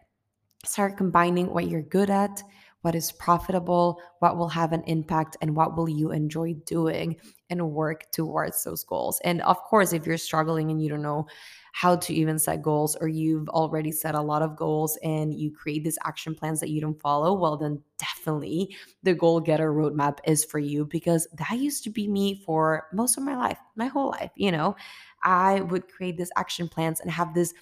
[0.64, 2.42] Start combining what you're good at
[2.82, 7.16] what is profitable, what will have an impact, and what will you enjoy doing
[7.50, 9.20] and work towards those goals.
[9.24, 11.26] And of course, if you're struggling and you don't know
[11.74, 15.50] how to even set goals, or you've already set a lot of goals and you
[15.50, 20.18] create these action plans that you don't follow, well, then definitely the goal getter roadmap
[20.26, 23.86] is for you because that used to be me for most of my life, my
[23.86, 24.30] whole life.
[24.36, 24.76] You know,
[25.22, 27.54] I would create these action plans and have this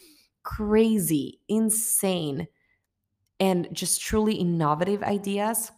[0.42, 2.48] crazy, insane
[3.40, 5.72] and just truly innovative ideas.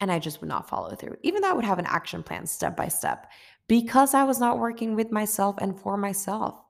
[0.00, 1.16] And I just would not follow through.
[1.22, 3.30] Even though I would have an action plan step by step
[3.68, 6.60] because I was not working with myself and for myself.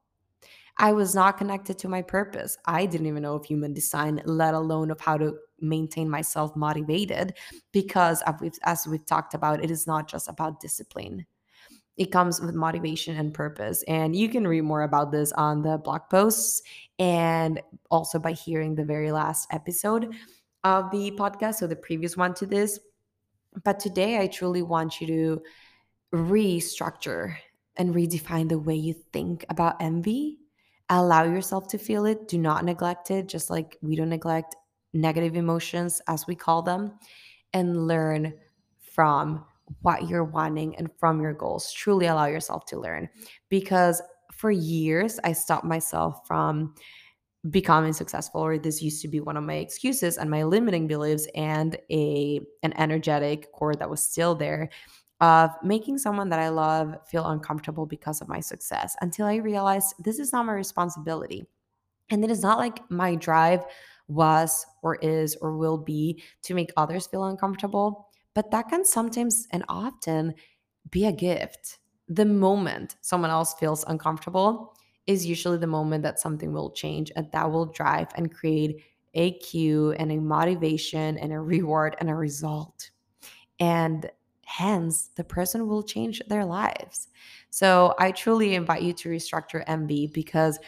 [0.78, 2.56] I was not connected to my purpose.
[2.66, 7.34] I didn't even know of human design, let alone of how to maintain myself motivated
[7.72, 8.22] because
[8.64, 11.26] as we've talked about, it is not just about discipline
[11.96, 13.82] it comes with motivation and purpose.
[13.86, 16.62] And you can read more about this on the blog posts
[16.98, 20.14] and also by hearing the very last episode
[20.64, 22.78] of the podcast, so the previous one to this.
[23.64, 25.42] But today, I truly want you to
[26.14, 27.36] restructure
[27.76, 30.38] and redefine the way you think about envy.
[30.88, 32.28] Allow yourself to feel it.
[32.28, 34.56] Do not neglect it, just like we don't neglect
[34.94, 36.92] negative emotions, as we call them,
[37.52, 38.34] and learn
[38.78, 39.44] from
[39.80, 41.72] what you're wanting and from your goals.
[41.72, 43.08] Truly allow yourself to learn.
[43.48, 46.74] Because for years, I stopped myself from
[47.50, 51.26] becoming successful or this used to be one of my excuses and my limiting beliefs
[51.34, 54.70] and a an energetic core that was still there
[55.20, 59.94] of making someone that I love feel uncomfortable because of my success until I realized
[60.04, 61.44] this is not my responsibility.
[62.10, 63.64] And it is not like my drive
[64.08, 68.10] was or is or will be to make others feel uncomfortable.
[68.34, 70.34] But that can sometimes and often
[70.90, 71.78] be a gift.
[72.08, 77.30] The moment someone else feels uncomfortable is usually the moment that something will change and
[77.32, 78.82] that will drive and create
[79.14, 82.90] a cue and a motivation and a reward and a result.
[83.60, 84.10] And
[84.44, 87.08] hence, the person will change their lives.
[87.50, 90.58] So I truly invite you to restructure envy because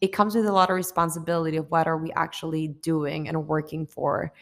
[0.00, 3.86] it comes with a lot of responsibility of what are we actually doing and working
[3.86, 4.32] for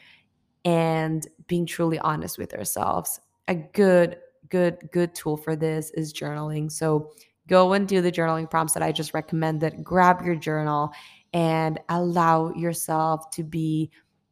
[0.64, 3.20] and being truly honest with ourselves.
[3.48, 6.70] A good, good, good tool for this is journaling.
[6.70, 7.12] So
[7.48, 9.84] go and do the journaling prompts that I just recommended.
[9.84, 10.90] Grab your journal
[11.32, 13.90] and allow yourself to be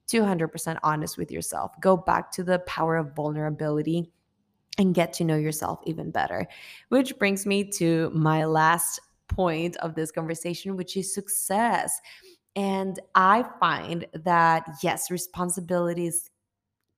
[0.09, 1.73] 200% honest with yourself.
[1.81, 4.11] Go back to the power of vulnerability
[4.79, 6.47] and get to know yourself even better.
[6.89, 12.01] Which brings me to my last point of this conversation, which is success.
[12.55, 16.31] And I find that, yes, responsibility is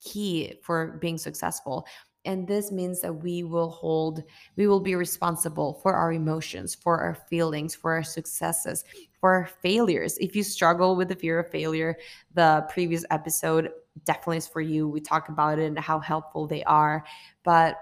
[0.01, 1.87] key for being successful.
[2.25, 4.23] And this means that we will hold,
[4.57, 8.83] we will be responsible for our emotions, for our feelings, for our successes,
[9.21, 10.17] for our failures.
[10.19, 11.97] If you struggle with the fear of failure,
[12.33, 13.71] the previous episode
[14.05, 14.89] definitely is for you.
[14.89, 17.05] We talk about it and how helpful they are.
[17.45, 17.77] But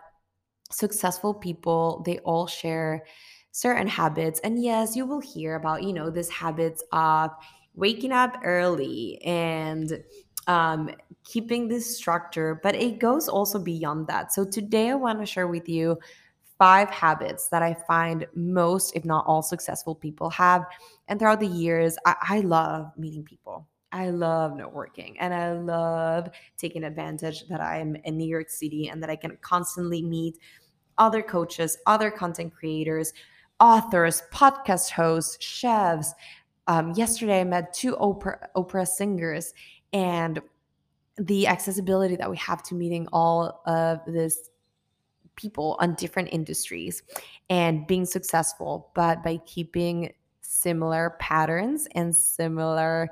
[0.70, 3.04] successful people, they all share
[3.52, 4.40] certain habits.
[4.40, 7.30] And yes, you will hear about, you know, these habits of
[7.74, 10.02] waking up early and
[10.46, 10.90] um,
[11.24, 14.32] keeping this structure, but it goes also beyond that.
[14.32, 15.98] So today I want to share with you
[16.58, 20.64] five habits that I find most, if not all, successful people have.
[21.08, 23.68] And throughout the years, I, I love meeting people.
[23.92, 29.02] I love networking and I love taking advantage that I'm in New York City and
[29.02, 30.38] that I can constantly meet
[30.98, 33.12] other coaches, other content creators,
[33.60, 36.14] authors, podcast hosts, chefs,
[36.66, 39.54] um, yesterday I met two Oprah opera singers,
[39.92, 40.40] and
[41.18, 44.50] the accessibility that we have to meeting all of this
[45.36, 47.02] people on different industries
[47.50, 53.08] and being successful, but by keeping similar patterns and similar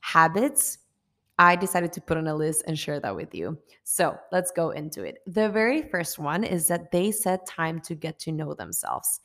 [0.00, 0.78] habits
[1.38, 3.56] I decided to put on a list and share that with you.
[3.84, 5.18] So let's go into it.
[5.26, 9.20] The very first one is that they set time to get to know themselves.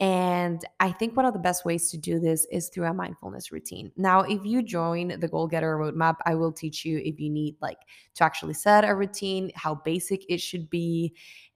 [0.00, 3.50] And I think one of the best ways to do this is through a mindfulness
[3.50, 3.90] routine.
[3.96, 7.56] Now, if you join the Goal Getter Roadmap, I will teach you if you need
[7.60, 7.78] like
[8.14, 11.14] to actually set a routine, how basic it should be,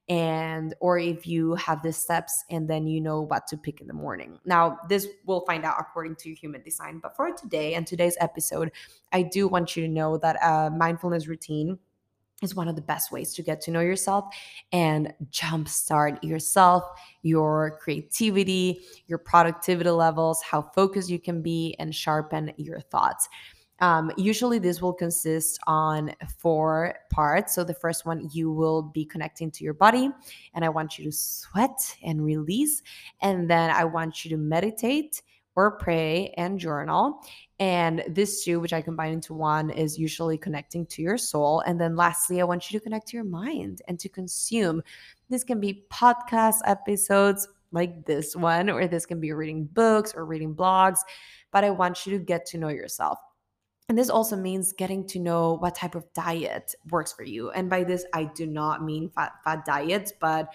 [0.09, 3.87] and or if you have the steps and then you know what to pick in
[3.87, 4.41] the morning.
[4.45, 8.73] Now, this we'll find out according to human design, but for today and today's episode,
[9.13, 11.79] I do want you to know that a mindfulness routine
[12.43, 14.35] is one of the best ways to get to know yourself
[14.73, 16.85] and jumpstart yourself,
[17.23, 23.29] your creativity, your productivity levels, how focused you can be, and sharpen your thoughts.
[23.81, 27.55] Um, usually, this will consist on four parts.
[27.55, 30.09] So the first one, you will be connecting to your body,
[30.55, 32.83] and I want you to sweat and release,
[33.23, 35.23] and then I want you to meditate
[35.55, 37.21] or pray and journal.
[37.59, 41.61] And this two, which I combine into one, is usually connecting to your soul.
[41.61, 44.83] And then lastly, I want you to connect to your mind and to consume.
[45.29, 50.25] This can be podcast episodes like this one, or this can be reading books or
[50.25, 50.99] reading blogs.
[51.53, 53.19] But I want you to get to know yourself.
[53.89, 57.51] And this also means getting to know what type of diet works for you.
[57.51, 60.53] And by this, I do not mean fat, fat diets, but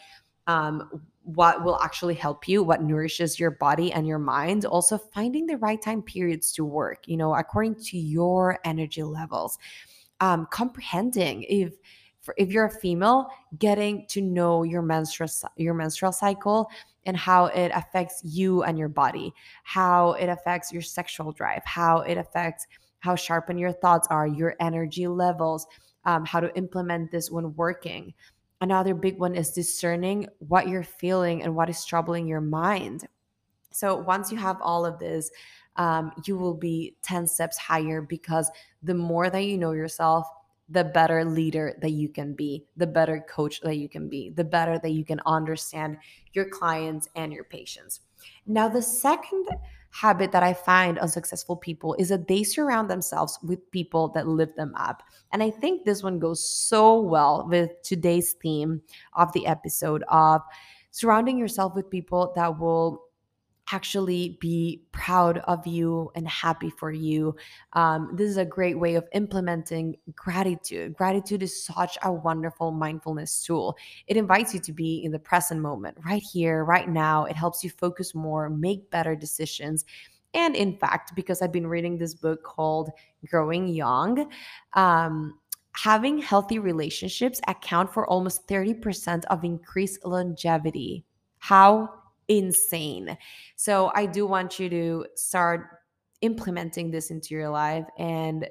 [0.48, 4.64] um, what will actually help you, what nourishes your body and your mind.
[4.64, 9.58] Also, finding the right time periods to work, you know, according to your energy levels.
[10.22, 11.74] Um, comprehending if
[12.38, 13.28] if you're a female,
[13.60, 16.70] getting to know your menstrual your menstrual cycle
[17.06, 22.00] and how it affects you and your body, how it affects your sexual drive, how
[22.00, 22.68] it affects
[23.00, 25.68] how sharpen your thoughts are, your energy levels,
[26.06, 28.14] um, how to implement this when working.
[28.62, 33.08] Another big one is discerning what you're feeling and what is troubling your mind.
[33.72, 35.30] So once you have all of this,
[35.76, 38.50] um, you will be 10 steps higher because
[38.82, 40.28] the more that you know yourself,
[40.70, 44.44] the better leader that you can be, the better coach that you can be, the
[44.44, 45.98] better that you can understand
[46.34, 48.02] your clients and your patients.
[48.48, 49.48] Now, the second
[49.92, 54.28] habit that I find on successful people is that they surround themselves with people that
[54.28, 55.04] lift them up.
[55.32, 58.82] And I think this one goes so well with today's theme
[59.14, 60.42] of the episode of
[60.92, 63.07] surrounding yourself with people that will
[63.72, 67.36] actually be proud of you and happy for you.
[67.74, 70.96] Um, this is a great way of implementing gratitude.
[70.96, 73.78] Gratitude is such a wonderful mindfulness tool.
[74.08, 77.26] It invites you to be in the present moment, right here, right now.
[77.26, 79.86] It helps you focus more, make better decisions.
[80.34, 82.92] And in fact, because I've been reading this book called
[83.30, 84.30] Growing Young,
[84.74, 85.40] um,
[85.72, 91.06] having healthy relationships account for almost 30% of increased longevity.
[91.40, 91.97] How
[92.28, 93.18] insane.
[93.56, 95.68] So I do want you to start
[96.22, 98.48] implementing this into your life and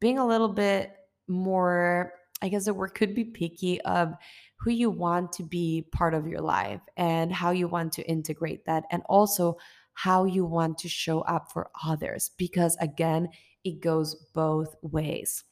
[0.00, 0.92] being a little bit
[1.26, 2.12] more,
[2.42, 4.14] I guess the word could be picky of
[4.60, 8.64] who you want to be part of your life and how you want to integrate
[8.66, 9.56] that and also
[9.94, 13.28] how you want to show up for others because again
[13.64, 15.44] it goes both ways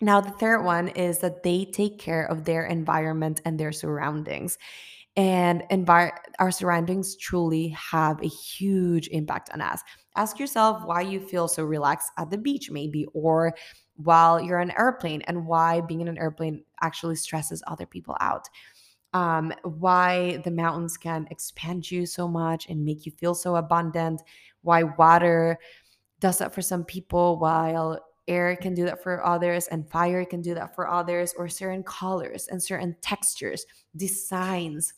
[0.00, 4.56] now the third one is that they take care of their environment and their surroundings
[5.16, 9.82] and envir- our surroundings truly have a huge impact on us.
[10.16, 13.54] Ask yourself why you feel so relaxed at the beach, maybe, or
[13.96, 18.16] while you're on an airplane, and why being in an airplane actually stresses other people
[18.20, 18.48] out.
[19.12, 24.22] Um, why the mountains can expand you so much and make you feel so abundant.
[24.62, 25.58] Why water
[26.20, 30.40] does that for some people, while air can do that for others, and fire can
[30.40, 34.94] do that for others, or certain colors and certain textures, designs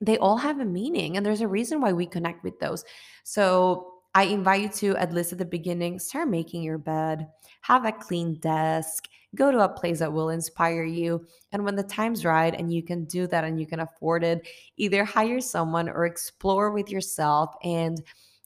[0.00, 2.84] they all have a meaning and there's a reason why we connect with those.
[3.24, 7.28] So I invite you to, at least at the beginning, start making your bed,
[7.60, 11.24] have a clean desk, go to a place that will inspire you.
[11.52, 14.48] And when the time's right and you can do that and you can afford it,
[14.76, 18.02] either hire someone or explore with yourself and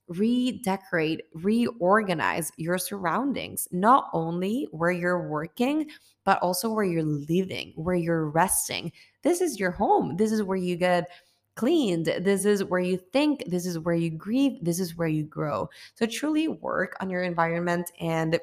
[0.08, 5.88] redecorate, reorganize your surroundings, not only where you're working,
[6.24, 8.92] but also where you're living, where you're resting.
[9.22, 10.16] This is your home.
[10.16, 11.08] This is where you get
[11.56, 12.06] cleaned.
[12.06, 15.68] This is where you think, this is where you grieve, this is where you grow.
[15.94, 18.40] So truly work on your environment and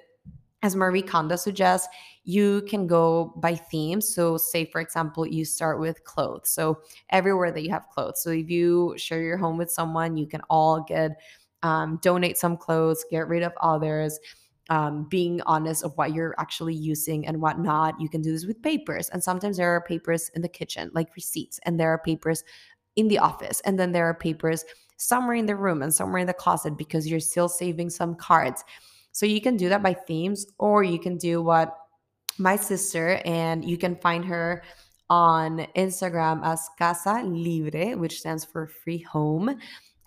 [0.63, 1.87] as Marie Kondo suggests,
[2.23, 4.13] you can go by themes.
[4.13, 6.49] So, say for example, you start with clothes.
[6.49, 8.21] So, everywhere that you have clothes.
[8.21, 11.19] So, if you share your home with someone, you can all get
[11.63, 14.19] um, donate some clothes, get rid of others.
[14.69, 17.99] Um, being honest of what you're actually using and what not.
[17.99, 19.09] You can do this with papers.
[19.09, 22.45] And sometimes there are papers in the kitchen, like receipts, and there are papers
[22.95, 23.61] in the office.
[23.61, 24.65] And then there are papers
[24.97, 28.63] somewhere in the room and somewhere in the closet because you're still saving some cards.
[29.11, 31.75] So you can do that by themes, or you can do what
[32.37, 34.63] my sister, and you can find her
[35.09, 39.57] on Instagram as Casa Libre, which stands for free home.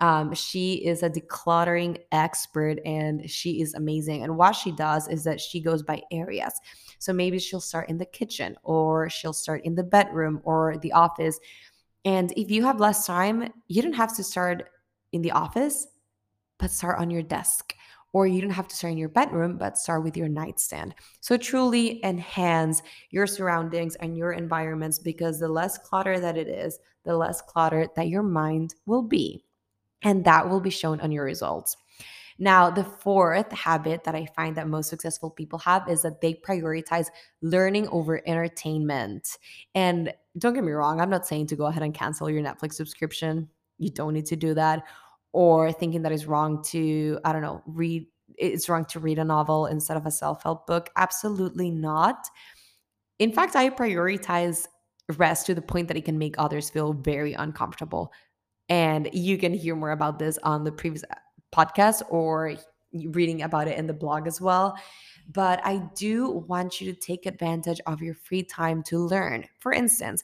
[0.01, 4.25] Um, she is a decluttering expert and she is amazing.
[4.25, 6.55] And what she does is that she goes by areas.
[6.99, 10.93] So maybe she'll start in the kitchen or she'll start in the bedroom or the
[10.93, 11.39] office.
[12.05, 14.69] And if you have less time, you don't have to start
[15.13, 15.87] in the office,
[16.59, 17.75] but start on your desk.
[18.13, 20.95] Or you don't have to start in your bedroom, but start with your nightstand.
[21.21, 22.81] So truly enhance
[23.11, 27.89] your surroundings and your environments because the less clutter that it is, the less clutter
[27.97, 29.45] that your mind will be
[30.03, 31.77] and that will be shown on your results.
[32.39, 36.35] Now, the fourth habit that I find that most successful people have is that they
[36.35, 37.07] prioritize
[37.43, 39.39] learning over entertainment.
[39.75, 42.75] And don't get me wrong, I'm not saying to go ahead and cancel your Netflix
[42.75, 43.49] subscription.
[43.79, 44.83] You don't need to do that.
[45.33, 48.07] Or thinking that it's wrong to, I don't know, read,
[48.37, 50.91] it's wrong to read a novel instead of a self help book.
[50.97, 52.29] Absolutely not.
[53.19, 54.67] In fact, I prioritize
[55.17, 58.13] rest to the point that it can make others feel very uncomfortable.
[58.69, 61.05] And you can hear more about this on the previous
[61.55, 62.57] podcast or
[62.93, 64.77] reading about it in the blog as well.
[65.33, 69.45] But I do want you to take advantage of your free time to learn.
[69.59, 70.23] For instance,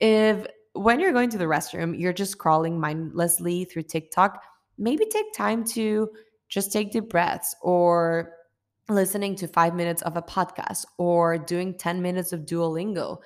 [0.00, 4.42] if when you're going to the restroom, you're just scrolling mindlessly through TikTok,
[4.78, 6.10] maybe take time to
[6.48, 8.32] just take deep breaths or
[8.88, 13.18] listening to five minutes of a podcast or doing 10 minutes of Duolingo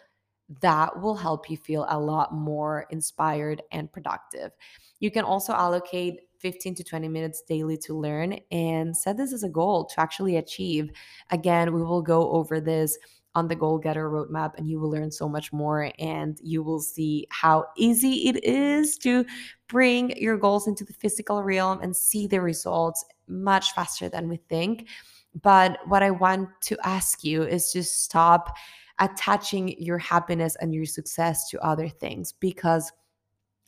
[0.60, 4.50] that will help you feel a lot more inspired and productive.
[4.98, 9.44] You can also allocate 15 to 20 minutes daily to learn and set this as
[9.44, 10.90] a goal to actually achieve.
[11.30, 12.98] Again, we will go over this
[13.34, 16.80] on the goal getter roadmap and you will learn so much more and you will
[16.80, 19.24] see how easy it is to
[19.68, 24.36] bring your goals into the physical realm and see the results much faster than we
[24.48, 24.88] think
[25.42, 28.56] but what i want to ask you is to stop
[29.00, 32.92] attaching your happiness and your success to other things because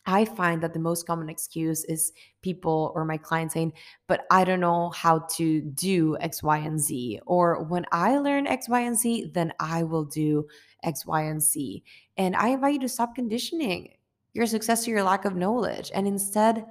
[0.04, 2.12] I find that the most common excuse is
[2.42, 3.72] people or my clients saying,
[4.08, 7.20] but I don't know how to do X, Y, and Z.
[7.24, 10.46] Or when I learn X, Y, and Z, then I will do
[10.82, 11.84] X, Y, and Z.
[12.16, 13.92] And I invite you to stop conditioning
[14.34, 16.64] your success to your lack of knowledge and instead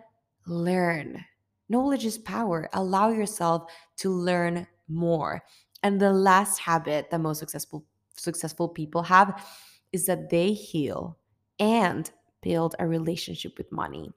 [0.46, 1.24] learn.
[1.70, 2.70] Knowledge is power.
[2.74, 5.42] Allow yourself to learn more.
[5.84, 7.86] And the last habit that most successful
[8.22, 9.46] successful people have
[9.92, 11.18] is that they heal
[11.60, 12.12] and
[12.42, 14.10] build a relationship with money.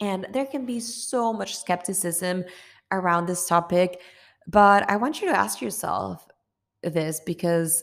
[0.00, 2.44] And there can be so much skepticism
[2.92, 4.00] around this topic,
[4.46, 6.26] but I want you to ask yourself
[6.82, 7.82] this because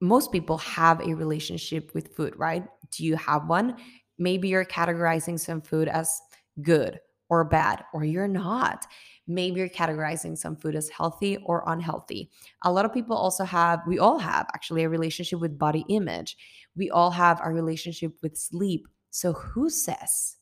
[0.00, 2.64] most people have a relationship with food, right?
[2.90, 3.76] Do you have one?
[4.18, 6.20] Maybe you're categorizing some food as
[6.62, 6.98] good
[7.28, 8.86] or bad, or you're not.
[9.30, 12.30] Maybe you're categorizing some food as healthy or unhealthy.
[12.62, 16.36] A lot of people also have, we all have actually a relationship with body image.
[16.76, 18.88] We all have a relationship with sleep.
[19.10, 20.36] So who says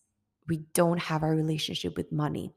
[0.48, 2.54] we don't have a relationship with money?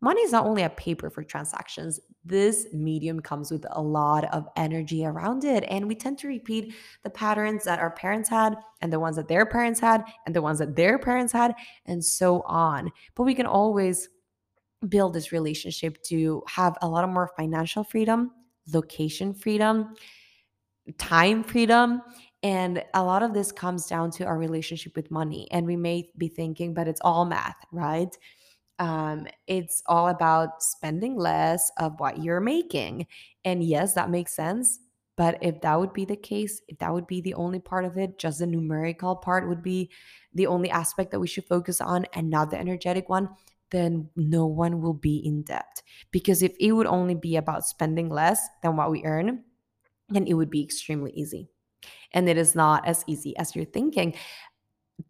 [0.00, 4.46] Money is not only a paper for transactions, this medium comes with a lot of
[4.56, 5.64] energy around it.
[5.68, 9.26] And we tend to repeat the patterns that our parents had, and the ones that
[9.26, 11.52] their parents had, and the ones that their parents had,
[11.84, 12.92] and so on.
[13.16, 14.08] But we can always
[14.88, 18.30] build this relationship to have a lot of more financial freedom,
[18.72, 19.94] location freedom,
[20.98, 22.02] time freedom.
[22.42, 25.48] And a lot of this comes down to our relationship with money.
[25.50, 28.16] And we may be thinking, but it's all math, right?
[28.78, 33.08] Um, it's all about spending less of what you're making.
[33.44, 34.78] And yes, that makes sense.
[35.16, 37.98] But if that would be the case, if that would be the only part of
[37.98, 39.90] it, just the numerical part would be
[40.32, 43.28] the only aspect that we should focus on and not the energetic one,
[43.70, 45.82] then no one will be in debt.
[46.10, 49.44] Because if it would only be about spending less than what we earn,
[50.08, 51.48] then it would be extremely easy.
[52.12, 54.14] And it is not as easy as you're thinking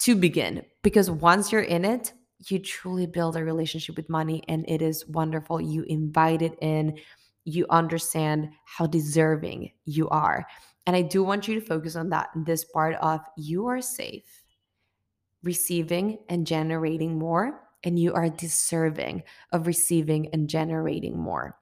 [0.00, 0.64] to begin.
[0.82, 2.12] Because once you're in it,
[2.48, 5.60] you truly build a relationship with money and it is wonderful.
[5.60, 6.98] You invite it in,
[7.44, 10.46] you understand how deserving you are.
[10.86, 14.42] And I do want you to focus on that this part of you are safe,
[15.42, 21.58] receiving and generating more and you are deserving of receiving and generating more.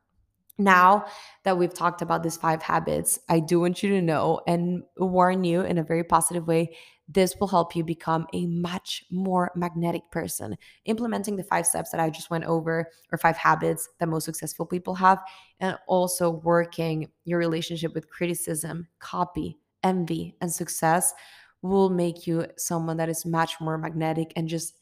[0.58, 1.04] Now
[1.44, 5.44] that we've talked about these five habits, I do want you to know and warn
[5.44, 6.76] you in a very positive way
[7.08, 10.56] this will help you become a much more magnetic person.
[10.86, 14.66] Implementing the five steps that I just went over, or five habits that most successful
[14.66, 15.22] people have,
[15.60, 21.14] and also working your relationship with criticism, copy, envy, and success
[21.62, 24.74] will make you someone that is much more magnetic and just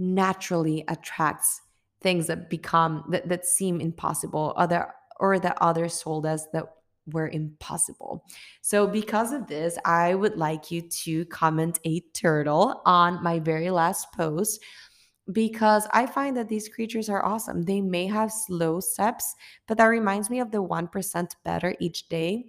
[0.00, 1.60] naturally attracts
[2.00, 4.88] things that become that, that seem impossible other
[5.20, 6.64] or that others told us that
[7.06, 8.24] were impossible.
[8.62, 13.70] So, because of this, I would like you to comment a turtle on my very
[13.70, 14.62] last post
[15.32, 17.62] because I find that these creatures are awesome.
[17.62, 19.34] They may have slow steps,
[19.68, 22.46] but that reminds me of the 1% better each day.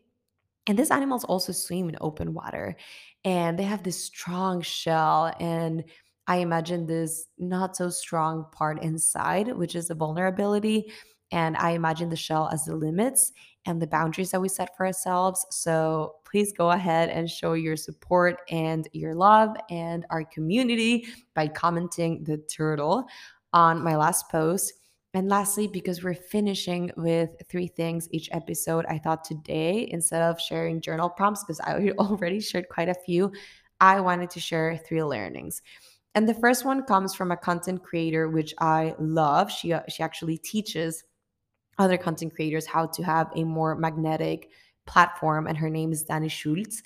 [0.67, 2.75] And these animals also swim in open water
[3.23, 5.33] and they have this strong shell.
[5.39, 5.83] And
[6.27, 10.91] I imagine this not so strong part inside, which is the vulnerability.
[11.31, 13.31] And I imagine the shell as the limits
[13.65, 15.45] and the boundaries that we set for ourselves.
[15.49, 21.47] So please go ahead and show your support and your love and our community by
[21.47, 23.05] commenting the turtle
[23.53, 24.73] on my last post.
[25.13, 30.39] And lastly, because we're finishing with three things each episode, I thought today, instead of
[30.39, 33.31] sharing journal prompts, because I already shared quite a few,
[33.81, 35.61] I wanted to share three learnings.
[36.13, 39.49] And the first one comes from a content creator, which I love.
[39.51, 41.03] She, uh, she actually teaches
[41.77, 44.49] other content creators how to have a more magnetic
[44.85, 45.47] platform.
[45.47, 46.83] And her name is Dani Schultz.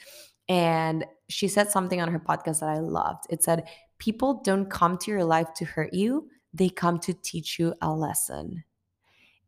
[0.47, 3.25] And she said something on her podcast that I loved.
[3.29, 3.67] It said,
[3.97, 7.91] People don't come to your life to hurt you, they come to teach you a
[7.91, 8.63] lesson.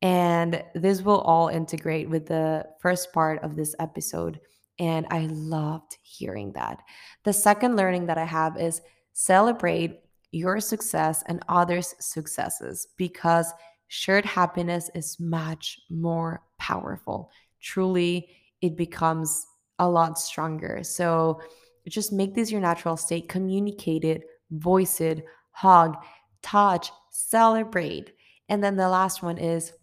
[0.02, 4.40] And this will all integrate with the first part of this episode.
[4.80, 6.82] And I loved hearing that.
[7.24, 8.82] The second learning that I have is
[9.20, 10.01] celebrate
[10.32, 13.51] your success and others' successes because
[13.88, 17.32] shared happiness is much more powerful.
[17.59, 18.30] Truly,
[18.61, 19.43] it becomes
[19.80, 20.84] a lot stronger.
[20.84, 21.41] So
[21.88, 25.97] just make this your natural state, communicate it, voice it, hug,
[26.43, 28.13] touch, celebrate.
[28.49, 29.74] And then the last one is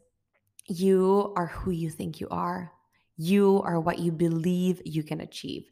[0.68, 2.70] you are who you think you are.
[3.16, 5.64] You are what you believe you can achieve.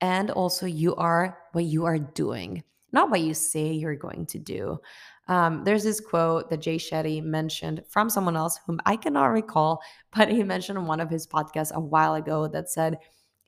[0.00, 2.64] And also, you are what you are doing,
[2.94, 4.78] not what you say you're going to do.
[5.26, 9.82] Um, there's this quote that Jay Shetty mentioned from someone else whom I cannot recall,
[10.16, 12.98] but he mentioned on one of his podcasts a while ago that said,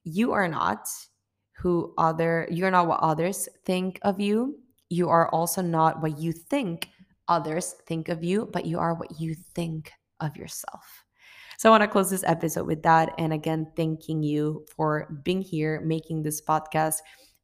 [0.04, 0.88] You are not
[1.52, 4.58] who other, you're not what others think of you.
[4.90, 6.90] You are also not what you think
[7.28, 11.04] others think of you, but you are what you think of yourself.
[11.58, 13.14] So I want to close this episode with that.
[13.18, 16.96] And again, thanking you for being here, making this podcast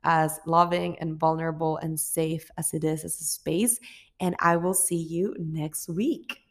[0.05, 3.78] as loving and vulnerable and safe as it is as a space.
[4.20, 6.41] And I will see you next week.